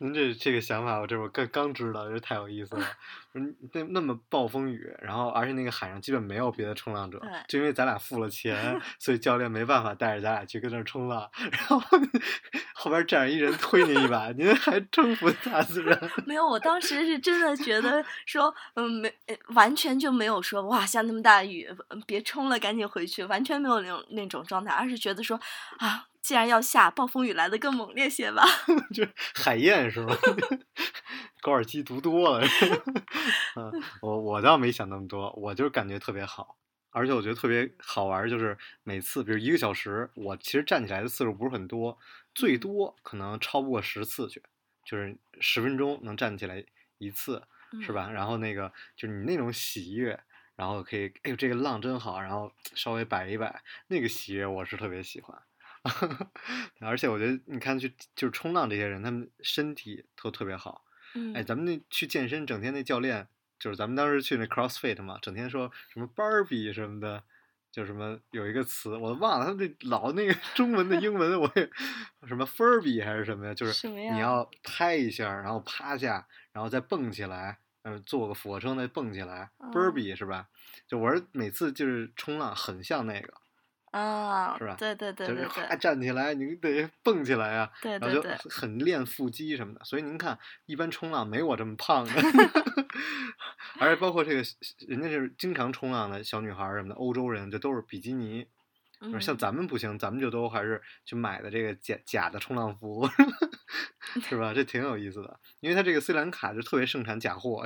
[0.00, 2.86] 您这这个想法，我这我刚刚知道，这太有意思了。
[3.34, 11.28] 嗯，那那么暴风雨，然后而且那个海上基本没有别的冲浪者，就因为咱俩付了钱， 所以教练没办法带着咱俩去跟那儿冲浪。
[11.50, 11.78] 然后
[12.74, 15.98] 后边站着一人推您一把，您还征服大自然。
[16.26, 25.38] 没有，我当时是真的觉得说，嗯，没，呃完全就没有说哇，下那么大雨，嗯别冲了，赶紧回去，完全没有那种那种状态，而是觉得说，
[25.78, 28.42] 啊，既然要下，暴风雨来的更猛烈些吧。
[28.92, 30.12] 就是海燕是吗？
[31.40, 32.44] 高尔基读多了。
[33.54, 33.70] 嗯，
[34.02, 36.56] 我我倒没想那么多，我就是感觉特别好，
[36.90, 41.96] 而且我觉得特别好玩儿，就是每次比如一个小时，我其实站起来的次数不是很多，
[42.34, 44.42] 最多可能超不过十次去，
[44.84, 46.64] 就是十分钟能站起来
[46.98, 47.40] 一次，
[47.80, 48.10] 是吧？
[48.10, 50.18] 然后那个就是你那种喜悦。
[50.56, 55.38] 然后可以，哎呦，这个浪真好，然后稍微摆一摆，那个喜悦我是特别喜欢。
[56.80, 60.84] 而且我觉得，你看去就是冲浪这些人，他们身体都特别好。
[61.14, 67.22] 嗯，哎，咱们那去健身，整天那教练就是咱们当时去那 CrossFit 嘛，整天说什么 Barbie 什么的，
[67.72, 71.70] 就什么有一个词我忘了，他那老那个 中文的英文我也
[72.26, 73.54] 什么 Furby 还是什么呀？
[73.54, 73.72] 就是
[74.14, 80.48] 你要拍一下，然后趴下，然后再蹦起来，嗯，做个俯卧撑再蹦起来、哦 b u r b e e 是吧？
[80.86, 83.32] 就我是每次就是冲浪很像那个，
[84.00, 89.84] 啊，是吧对对对对就是 站起来，你得蹦起来啊，对然后就很练腹肌什么的。
[89.84, 92.12] 所以您看，一般冲浪没我这么胖的，
[93.80, 94.42] 而且包括这个
[94.86, 98.46] 人家是经常冲浪的小女孩什么的，欧洲人就都是比基尼。
[99.00, 99.36] 嗯像。
[99.36, 103.06] 咱们不行，咱们就都还是去买的这个假假的冲浪服，
[104.22, 104.54] 是吧？
[104.54, 107.64] 这挺有意思的，因为它这个斯里兰卡就特别盛产假货，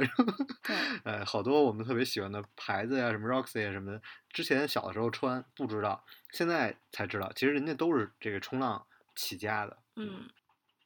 [0.63, 9.79] 对， 呃，好多我们特别喜欢的牌子呀，什么 Roxy 啊什么的，之前小的时候穿不知道，现在才知道，其实人家都是这个冲浪起家的。
[9.97, 10.29] 嗯，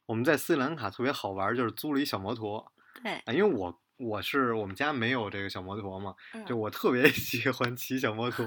[0.07, 8.45] 我们在斯里兰卡特别好玩，就是租了一小摩托对，啊，因为我我是我们家没有这个小摩托嘛，嗯就我特别 喜欢骑小摩托，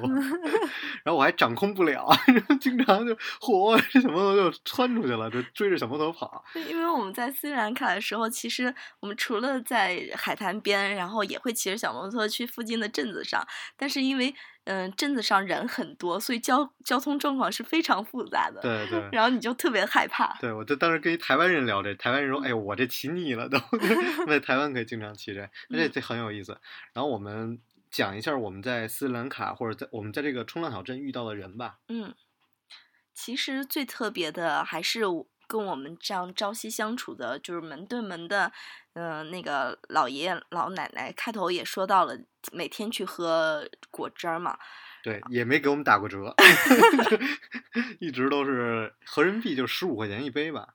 [1.03, 2.07] 然后我还掌控不了，
[2.61, 6.45] 经常就嚯，这小摩托就窜出去了，就追着小摩托跑。
[6.69, 14.35] 因为我们在斯里兰卡的时候，其实我们除了在海滩边，然后也会骑着小摩托去附近的镇子上，但是因为
[14.69, 19.09] 嗯、呃镇子上人很多，所以交交通状况是非常复杂的，对对。
[19.11, 20.37] 然后你就特别害怕。
[20.41, 23.59] 对，我就当时跟一台湾人聊这，台湾人说：“哎呦，我这骑腻了都，
[24.29, 26.59] 在台湾可以经常骑这，那这这很有意思。”
[26.93, 27.59] 然后我们
[27.91, 31.79] 讲一下我们在斯里兰卡或者在我们在这个冲浪小镇遇到的人吧。
[31.89, 32.15] 嗯，
[33.15, 38.53] 其实最特别的还是我跟我们这样朝夕相处的，就是门对门的，
[38.93, 41.11] 嗯、那个老爷爷老奶奶。
[41.11, 42.17] 开头也说到了，
[42.53, 44.57] 每天去喝果汁儿嘛，
[45.03, 46.35] 对，也没给我们打过折，
[47.99, 50.75] 一直都是合人民币就十五块钱一杯吧。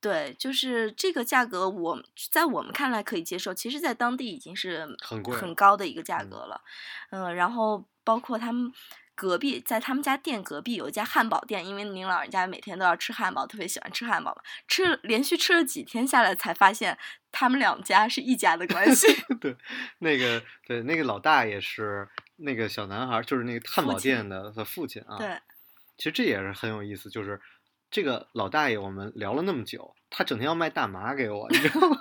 [0.00, 6.62] 对，就是这个价格我，在我们看来可以接受，其实，在当地已经是很贵很高的一个价嗯格了。
[7.10, 8.72] 嗯、然后包括他们
[9.20, 16.96] 隔壁，在他们家店隔壁有一家汉堡店，因为您老人家每天都要吃汉堡，特别喜欢吃汉堡嘛，吃连续吃了几天下来，才发现
[17.30, 19.06] 他们两家是一家的关系。
[19.38, 19.54] 对，
[19.98, 25.18] 那个对那个老大爷是那个小男孩儿，就是那个汉堡店的他父亲啊。
[25.18, 25.38] 对，
[25.98, 27.38] 其实这也是很有意思，就是
[27.90, 31.96] 这个老大爷，我们聊了那么久，他整天要卖大麻给我，你知道吗？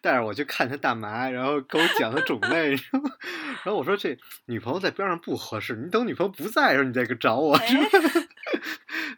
[0.00, 3.10] 带着我去看他大麻，然后给我讲他种类，你知道吗？
[3.64, 7.58] 然后我说这女朋友在边上不合适，你等女朋友不在的时候你再给找我。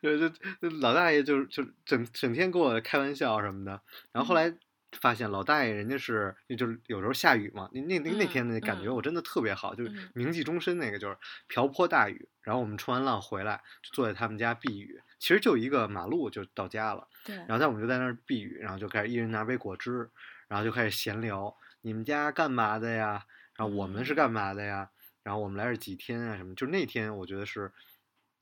[0.02, 3.80] 就就老大爷就就整整天跟我开玩笑什么的，
[4.12, 4.52] 然后后来
[5.00, 20.10] 发现老大爷人家是就是有时候下雨嘛，那那那天的感觉嗯我真的特别好，就是嗯铭记终身那个就是瓢泼大雨，然后我们冲完浪回来就坐在他们家避雨，其实就一个马路就到家了，对，然后在我们就在那儿避雨，然后就开始一人拿杯果汁，
[20.48, 23.24] 然后就开始闲聊，你们家干嘛的呀？
[23.54, 24.90] 然后我们是嗯干嘛的呀？
[25.22, 27.72] 然后我们来这几天啊什么，就那天我觉得是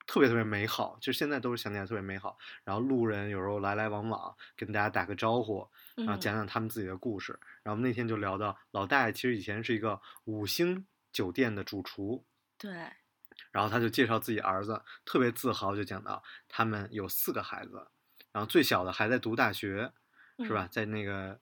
[0.06, 2.36] 特别特别美好，就现在都是想起来特别美好。
[2.64, 7.38] 然后路人有时候来来往往，跟大家打个招呼，然后嗯讲讲他们自己的故事。
[7.62, 12.24] 然后那天就聊到老大爷其实以前是一个五星酒店的主厨，
[12.58, 12.70] 对，
[13.50, 17.88] 然后他就介绍自己儿子，特别自豪，就讲到他们有四个孩子，
[18.32, 19.92] 然后最小的还在读大学，
[20.38, 20.68] 是吧？
[20.70, 21.40] 在那个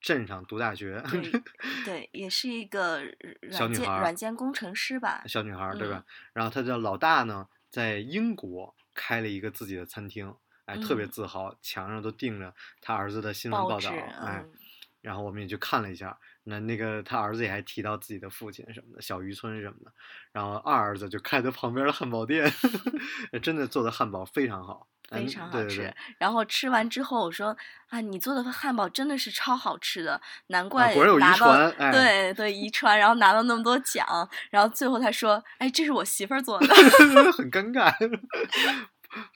[0.00, 1.42] 镇上读大学，嗯 对
[1.84, 3.00] 对，也是一个
[3.40, 5.22] 软件小女孩软件工程师吧。
[5.26, 6.04] 小女孩儿对吧？
[6.06, 10.32] 嗯然后他的老大呢，在英国开了一个自己的餐厅，
[10.66, 11.08] 哎，特别嗯。
[11.08, 14.52] 自豪，墙上都钉着他儿子的新闻报道，，哎，嗯，
[15.00, 19.92] 然后我们也去看了一下，那那个他儿子也还提到自己的父亲什么的，小渔村什么的，
[20.32, 22.52] 然后二儿子就开在旁边的汉堡店，
[23.42, 25.66] 真的做的汉堡非常好，非嗯常好吃。
[25.68, 27.56] 对对对然后吃完之后，我说
[27.88, 34.06] 啊，你做的汉堡真的是超好吃的，难怪果然有遗拿到、对对遗传，然后拿到那么多奖。
[34.50, 36.66] 然后最后他说，哎，这是我媳妇儿做的。
[37.32, 37.92] 很尴尬，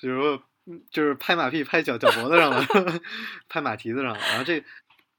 [0.00, 2.66] 就是说，嗯就是拍马屁拍脚脚脖子上了，
[3.48, 4.18] 拍马蹄子上了。
[4.18, 4.64] 然后这，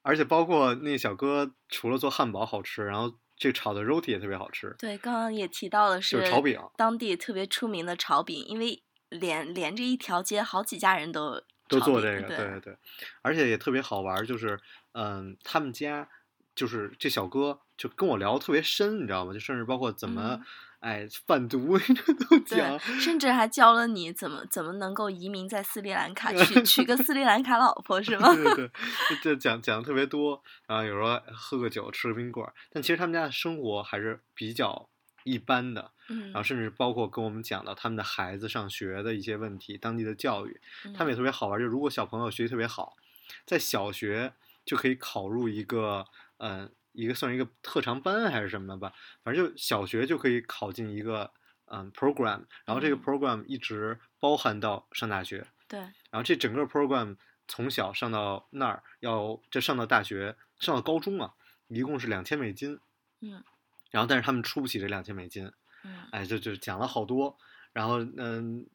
[0.02, 4.76] 而且包括那小哥除了做汉堡好吃，然后这炒的 roti 也特别好吃。
[4.80, 12.60] 对，刚刚也提到的就是是炒饼当地特别出名的炒饼，因为连连着一条街，好几家人都都做这个，对对。
[12.62, 12.78] 对，
[13.22, 14.60] 而且也特别好玩，就是
[14.93, 16.08] 嗯，他们家
[16.56, 19.34] 就是这小哥就跟我聊得特别深，你知道吗？
[19.34, 20.44] 就甚至包括怎么、嗯。
[20.79, 21.75] 哎贩毒
[22.29, 28.31] 都对讲，，甚至还教了你怎么怎么能够移民在斯里兰卡， 去娶个斯里兰卡老婆是吗？
[28.36, 28.71] 对对对，
[29.23, 34.88] 这讲讲的特别多，然后有时候喝个酒，吃个冰棍儿，但其实他们家的生活还是比较
[35.28, 40.62] 一般的，嗯然后甚至包括跟我们讲到他们的孩子上学的一些问题，当地的教育，
[40.96, 41.60] 他们也特别好玩。
[41.60, 42.96] 就如果小朋友学习特别好，
[43.46, 44.34] 在小学
[44.65, 46.06] 就可以考入一个
[46.38, 51.32] 嗯、一个算是一个特长班还是什么吧，反正就小学就可以考进一个
[51.65, 57.17] 嗯 program，然后这个嗯 program 一直包含到上大学，对，然后这整个 program
[57.48, 61.34] 从小上到那儿，要这上到大学，上到高中啊，
[61.67, 62.80] 一共是两千美金。
[63.19, 63.44] 嗯。
[63.92, 65.52] 然后，但是他们出不起这两千美金，
[65.83, 67.38] 嗯哎，就就讲了好多。
[67.73, 68.65] 然后，嗯，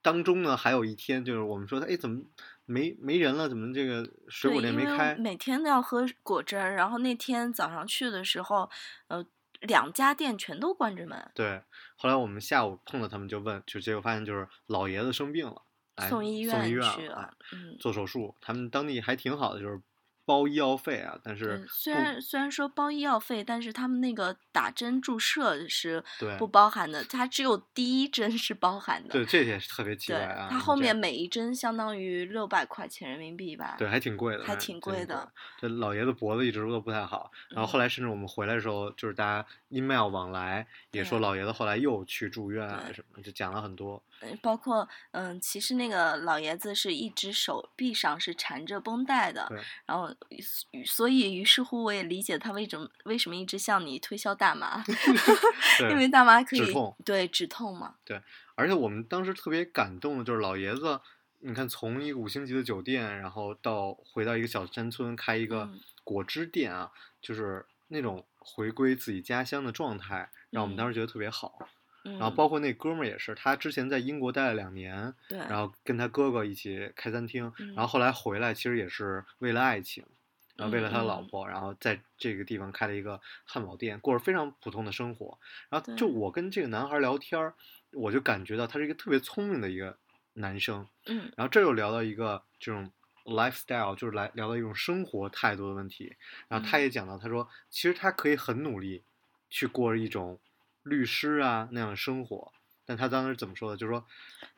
[0.00, 2.22] 当中呢还有一天，就是我们说，哎，怎么
[2.64, 3.48] 没没人了？
[3.48, 5.14] 怎么这个水果店没开？
[5.16, 8.70] 每天都要喝果汁儿，然后那天早上去的时候，
[9.08, 9.24] 呃，
[9.60, 11.62] 两家店全都关着门，对。
[11.96, 15.62] 后来我们下午碰到他们，就问，就结果发现就是老爷子生病了，
[15.96, 17.76] 哎，送医送医院院了，去了哎，嗯。
[17.78, 18.34] 做手术。
[18.40, 19.80] 他们当地还挺好的，就是
[20.24, 26.02] 包医药费啊，但是，虽然虽然说包医药费，但是他们那个打针注射是
[26.38, 29.10] 不包含的，它只有第一针是包含的。
[29.10, 30.48] 对，这也是特别奇对怪啊。
[30.50, 33.74] 它后面每一针相当于六百块钱人民币吧。
[33.78, 35.30] 对，还挺贵的，还挺贵的。
[35.60, 44.02] 这老爷子脖子一直都不太好，然后后嗯来甚至我们回来的时候，就是大家 email 往来，也说老爷子后来又去住院啊什么，就讲了很多。
[44.22, 50.08] 呃包括嗯，其实那个老爷子是一只手臂上是缠着绷带的对，然后
[50.70, 54.82] 于所以于是乎我也理解他为什么为什么一直向你推销大麻，
[55.78, 57.96] 对因为大麻可以止痛对止痛嘛。
[58.04, 58.20] 对
[58.54, 61.00] 而且我们当时特别感动的就是老爷子，
[61.40, 71.58] 你看从一个五星级的酒店，然后到回到一个小山村开一个嗯果汁店啊，就是那种回归自己家乡的状态，让我们当时觉得特别好。
[71.60, 71.66] 嗯，
[72.04, 80.04] 然后包括那哥们儿也是，他之前在英国待了两年，对，然后跟他哥哥一起开餐厅，嗯然后后来回来其实也是为了爱情，
[80.56, 85.38] 然后为了他的老婆，然后在这个地方开了一个汉堡店，过着非常普通的生活。
[85.68, 87.54] 然后就我跟这个男孩聊天儿，
[87.92, 89.96] 我就感觉到他是一个特别聪明的一个
[90.34, 90.86] 男生。
[91.06, 92.90] 嗯然后这又聊到一个这种
[93.24, 96.16] lifestyle，就是来聊到一种生活态度的问题。
[96.48, 99.02] 然后他嗯也讲到，他说其实他可以很努力
[99.48, 100.38] 去过一种
[100.82, 102.52] 律师啊那样的生活，
[102.84, 103.76] 但他当时怎么说的？
[103.76, 104.04] 就是说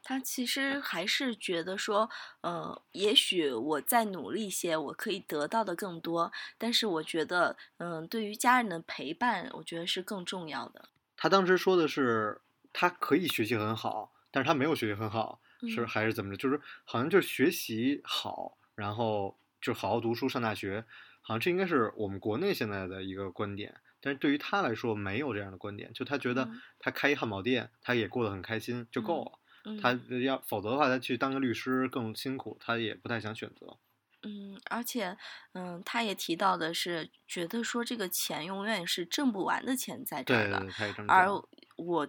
[0.03, 2.09] 他其实还是觉得说，
[2.43, 6.31] 呃，也许我再努力一些，我可以得到的更多。
[6.59, 10.89] 但是我觉得，嗯、对于家人的陪伴，我觉得是更重要的。
[11.17, 12.41] 他当时说的是，
[12.73, 16.37] 他可以学习很好，但是他没有学习很好，是嗯还是怎么着？
[16.37, 20.85] 就是好像就是学习好，然后就好好读书上大学，
[21.23, 23.81] 好像这应该是我们国内现在的一个观点。
[24.05, 29.39] 但是对于他来说，没有这样的观点，就他觉得嗯他开一汉堡店，他也过得很开心就够了。
[29.65, 33.79] 嗯，他要否则的话，他去当个律师更辛苦，他也不太想选择。
[34.23, 35.17] 嗯，而且，
[35.53, 40.67] 嗯，他也提到的是，觉得说这个钱永远是挣不完的钱在这儿的
[41.09, 41.29] 而。
[41.77, 42.09] 我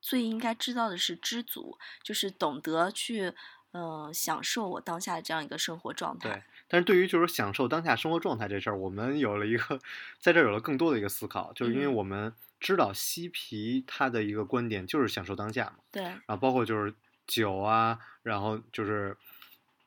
[0.00, 3.34] 最应该知道的是知足，就是懂得去，
[3.72, 9.78] 嗯、享受我当下这样一个生活状对态。，但是对于就是享受当下生活状态这事儿，我们有了一个
[10.18, 16.94] 在这儿有了更多的一个思考，就是因为嗯我们知道嬉皮他的一个观点就是享受当下嘛，对，然后包括就是
[17.26, 19.16] 酒啊，然后就是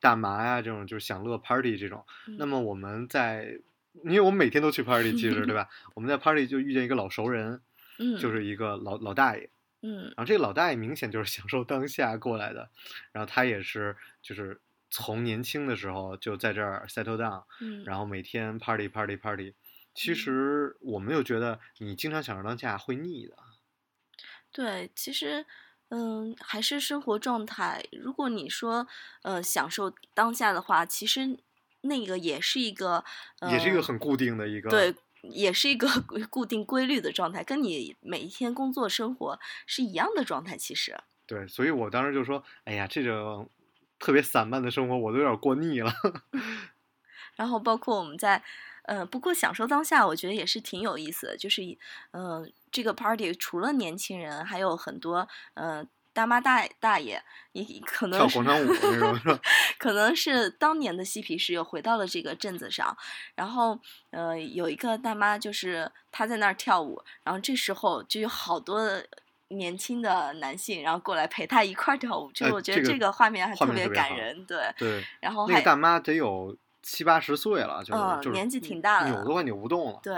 [0.00, 2.04] 大麻呀、这种就是享乐 party 这种。
[2.38, 3.58] 那嗯么我们在，
[4.04, 5.68] 因为我们每天都去 party，其实对吧？
[5.94, 7.60] 我们在 party 就遇见一个老熟人，
[7.98, 9.50] 嗯，就是一个老老大爷。
[9.82, 12.68] 嗯然后这个老大爷明显就是享受当下过来的，
[13.12, 14.60] 然后他也是就是
[14.90, 19.54] 从年轻的时候就在这儿 settle down，嗯，然后每天 party party party。
[19.92, 23.36] 其嗯实我们又觉得你经常享受当下会腻的，
[24.52, 25.46] 对，其实，
[25.88, 27.82] 嗯，还是生活状态。
[27.92, 28.86] 如果你说，
[29.22, 31.38] 呃，享受当下的话，其实
[31.82, 33.04] 那个也是一个，
[33.40, 40.56] 呃、也是一个很固定的一个对，也是一个固固定规律的状态，跟你每一天工作生活是一样的状态。
[40.56, 43.48] 其实，对，所以我当时就说，哎呀，这种
[44.00, 45.92] 特别散漫的生活我都有点过腻了。
[47.36, 48.42] 然后包括我们在，
[48.82, 51.36] 呃，不过享受当下，我觉得也是挺有意思的。
[51.36, 51.62] 就是，
[52.10, 57.22] 嗯、呃，这个 party 除了年轻人，还有很多，呃，大妈大大爷，
[57.52, 58.66] 也可能广场舞？
[59.78, 62.94] 可能是当年的嬉皮士又回到了这个镇子上，
[63.34, 63.78] 然后
[64.10, 69.02] 呃有一个大妈就是她在那儿跳舞，然后这时候就有好多
[69.50, 80.00] 年轻的男性，然后过来陪他一块儿跳舞，就是哎我觉得这个画面还特别感人，对，对，然后还那个大妈得有七八十岁了，就是、就是嗯年纪挺大了扭都快扭不动了。
[80.02, 80.14] 对。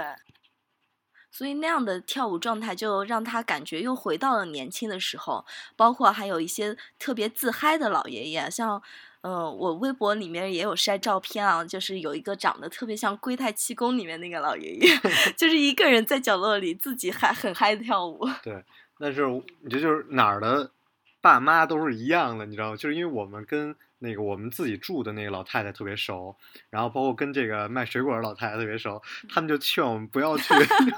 [1.31, 5.43] 所以那样的跳舞状态就让他感觉又回到了年轻的时候，
[5.75, 8.79] 包括还有一些特别自嗨的老爷爷，像，
[9.21, 14.87] 嗯，我微博里面也有晒照片啊，就是有一个长得特别像龟太气功里面那个老爷爷，
[15.35, 18.23] 就是一个人在角落里自己嗨很嗨的跳舞。
[19.03, 19.27] 但是
[19.61, 20.71] 你这就是哪儿的
[21.19, 22.77] 爸妈都是一样的，你知道吗？
[22.77, 26.37] 就是因为我们跟那个我们自己住的那个老太太特别熟，
[26.69, 30.53] 然后包括跟这个卖水果的老太太特别熟，他们就劝我们不要去，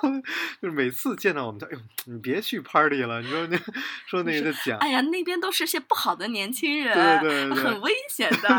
[0.62, 3.58] 就是每次见到我们都，哎呦，你别去 party 了，你说那
[4.06, 8.50] 说那个就讲，哎呀，那边都是些不好的年轻人，对对对很危险的。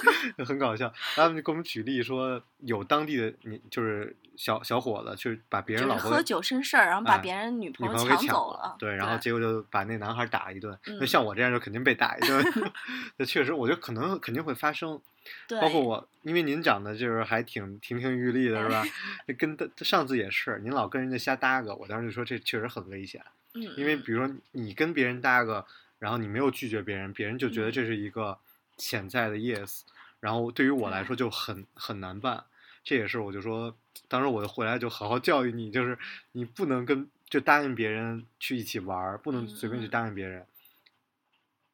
[0.44, 10.76] 很搞笑，他们就给我们举例说，有当地的你就是小小伙子去把别人老婆喝酒生事儿，然后把哎别人女女朋友给抢走了，对，然后结果就把那男孩打一顿。
[10.86, 12.72] 那嗯像我这样就肯定被打一顿。
[13.16, 15.00] 那确实，我觉得可能肯定会发生。
[15.48, 18.84] 对，包括我，因为您长得就是还挺亭亭玉立的，是吧？
[19.26, 23.22] 那跟他上次也是，您老跟人家瞎搭个，我当时就说这确实很危险。
[23.54, 25.64] 嗯，因为嗯比如说你跟别人搭个，
[25.98, 28.36] 然后你没有拒绝别人，别人就觉得嗯这是一个
[28.76, 29.80] 潜在的 yes，
[30.20, 32.44] 然后对于我来说就很很难办。
[32.84, 33.74] 这也是我就说，
[34.08, 35.98] 当时我回来就好好教育你，就是
[36.32, 40.46] 你不能跟就答应别人去一起玩，不能嗯随便去嗯答应别人。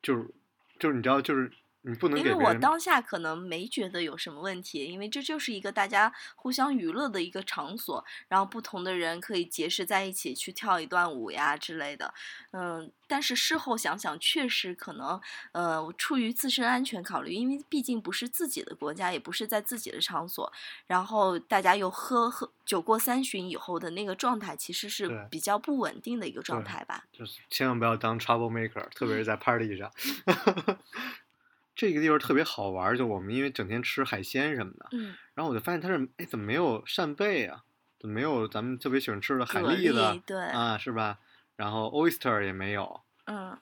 [0.00, 0.30] 就是
[0.78, 1.50] 就是你知道，就是
[1.83, 12.12] 你不能因为我当下可能没觉得有什么问题，因为这就是一个大家互相娱乐的一个场所，然后不同的人可以结识在一起去跳一段舞呀之类的。
[12.51, 15.20] 嗯，但是事后想想，确实可能
[15.53, 20.53] 呃出于自身安全考虑，因为毕竟不是自己的国家，也不是在自己的场所，
[20.87, 27.05] 然后大家又喝喝酒过三巡以后的那个状态，其实是比较不稳定的一个状态吧。
[27.12, 29.91] 就是千万不要当 trouble maker，特别是在 party 上。
[31.74, 37.64] 这个地方特别好玩儿，就我们因为整天吃海鲜什么的，嗯，然后我就发现它是，哎，怎么没有扇贝啊？
[37.98, 41.18] 怎么没有咱们特别喜欢吃的海蛎子对啊，是吧？
[41.56, 43.58] 然后 oyster 也没有，嗯，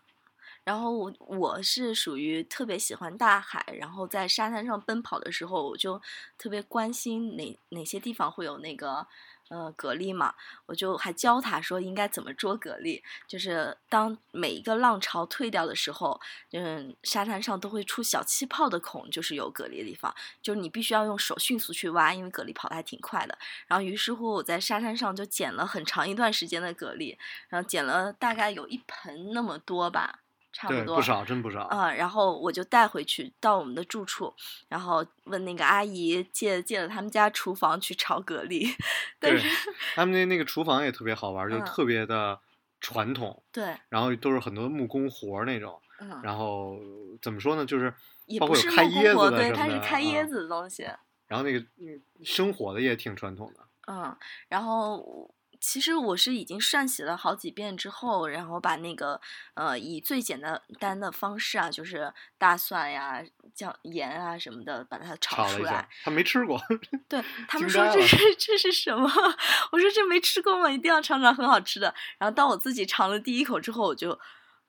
[0.63, 6.01] 然后我我是属于特别喜欢大海，然后在沙滩上奔跑的时候，我就
[6.39, 9.07] 特别关心哪哪些地方会有那个
[9.49, 10.35] 呃蛤蜊嘛，
[10.67, 16.21] 我就还教他说应该怎么捉蛤蜊，就是当每一个浪潮退掉的时候，
[16.53, 23.39] 嗯，沙滩上都会出小气泡的孔，就是有蛤蜊的地方，就是你必须要用手迅速去挖，因为蛤蜊跑得还挺快的。
[23.67, 27.17] 然后于是乎我在沙滩上就捡了很长一段时间的蛤蜊，
[27.49, 30.21] 然后捡了大概有一盆那么多吧，
[30.59, 30.97] 差对，不多。
[30.97, 31.69] 不少，真不少。
[31.71, 34.35] 嗯，然后我就带回去到我们的住处，
[34.67, 38.69] 然后问那个阿姨借借了他们家厨房去炒蛤蜊，
[39.21, 39.49] 但对是
[39.95, 42.41] 他们那那个厨房也特别好玩，就嗯特别的
[42.81, 45.81] 传统，对，然后都是很多木工活儿那种。
[46.01, 46.77] 嗯，然后
[47.23, 47.95] 怎么说呢，就是
[48.27, 50.83] 也包括有不是木工开椰活对，子的什么的它是开椰啊子的东西，
[51.29, 53.61] 然后那个嗯生火的也挺传统的。
[53.87, 54.17] 嗯，
[54.49, 59.21] 然后其实我是已经涮洗了好几遍之后，然后把那个
[59.55, 63.23] 呃以最简单单的方式啊，就是大蒜呀、
[63.55, 66.61] 酱盐啊什么的，把它炒出来他没吃过。
[67.09, 69.11] 对 他们说这是这是什么？
[69.73, 70.71] 我说这没吃过吗？
[70.71, 71.95] 一定要尝尝，很好吃的。
[72.19, 74.11] 然后当我自己尝了第一口之后，我就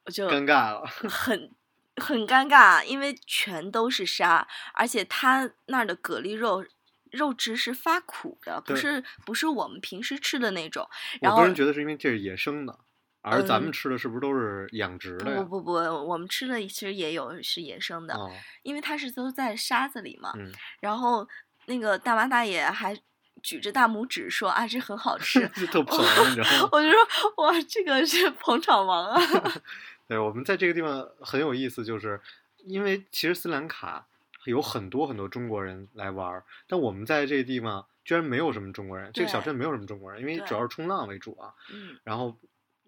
[0.06, 1.56] 我就尴尬了很
[1.98, 6.66] 很尴尬，因为全都是沙，而且它那儿的蛤蜊肉。
[7.12, 10.88] 肉质是发苦的，不是不是我们平时吃的那种。
[11.22, 12.80] 然后我个人觉得是因为这是野生的，
[13.22, 15.62] 而咱们嗯吃的是不是都是养殖的呀不？
[15.62, 18.32] 不不，我们吃的其实也有是野生的，哦，
[18.64, 20.34] 因为它是都在沙子里嘛。
[20.38, 21.28] 嗯，然后
[21.66, 22.98] 那个大妈大爷还
[23.42, 25.48] 举着大拇指说啊，这很好吃。
[25.72, 26.00] 特捧，
[26.30, 26.70] 你知道吗？
[26.72, 27.00] 我就说
[27.38, 29.22] 哇，这个是捧场王啊！
[30.08, 32.20] 对，我们在这个地方很有意思，就是
[32.66, 34.08] 因为其实斯里兰卡
[34.46, 41.54] 有很多很多中国人来玩儿，但我们在这个地方居然没有什么中国人，这个小镇没有什么中国人，因为主要是冲浪为主啊。
[41.74, 42.38] 嗯，然后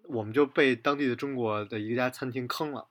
[0.04, 2.86] 我们就被当地的中国的一家餐厅坑了，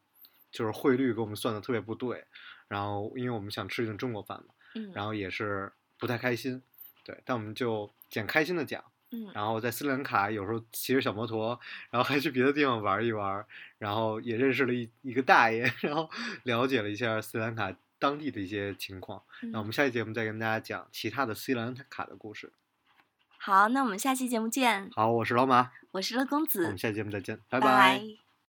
[0.51, 2.23] 就是汇率给我们算的特别不对，
[2.67, 6.61] 然后因为我们想吃一顿中国饭嘛，嗯，然后也是不太开心，
[7.03, 8.83] 对，但我们就捡开心的奖。
[9.13, 11.59] 嗯然后在斯里兰卡有时候骑着小摩托，
[11.89, 13.45] 然后还去别的地方玩一玩，
[13.77, 16.09] 然后也认识了一一个大爷，然后
[16.43, 19.21] 了解了一下斯里兰卡当地的一些情况。
[19.53, 22.51] 那我嗯们下期节目再跟大家讲其他的斯里兰卡的故事。
[23.37, 24.89] 好，那我们下期节目见。
[24.93, 28.01] 好，我是老马，我是乐公子我们，下期节目再见，拜拜